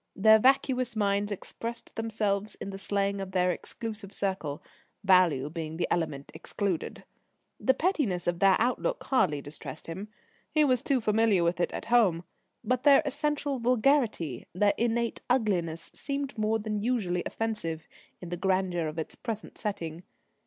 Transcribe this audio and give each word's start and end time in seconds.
Their 0.15 0.39
vacuous 0.39 0.95
minds 0.95 1.31
expressed 1.31 1.93
themselves 1.95 2.55
in 2.55 2.71
the 2.71 2.79
slang 2.79 3.21
of 3.21 3.33
their 3.33 3.51
exclusive 3.51 4.15
circle 4.15 4.63
value 5.03 5.47
being 5.47 5.77
the 5.77 5.87
element 5.91 6.31
excluded. 6.33 7.03
The 7.59 7.75
pettiness 7.75 8.25
of 8.25 8.39
their 8.39 8.55
outlook 8.57 9.03
hardly 9.03 9.41
distressed 9.43 9.85
him 9.85 10.07
he 10.49 10.63
was 10.63 10.81
too 10.81 11.01
familiar 11.01 11.43
with 11.43 11.59
it 11.59 11.71
at 11.71 11.85
home 11.93 12.23
but 12.63 12.81
their 12.81 13.03
essential 13.05 13.59
vulgarity, 13.59 14.47
their 14.53 14.73
innate 14.75 15.21
ugliness, 15.29 15.91
seemed 15.93 16.35
more 16.35 16.57
than 16.57 16.81
usually 16.81 17.21
offensive 17.27 17.87
in 18.19 18.29
the 18.29 18.37
grandeur 18.37 18.87
of 18.87 18.97
its 18.97 19.13
present 19.13 19.55
setting. 19.59 20.01